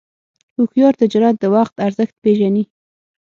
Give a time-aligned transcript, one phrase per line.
[0.55, 2.63] هوښیار تجارت د وخت ارزښت پېژني.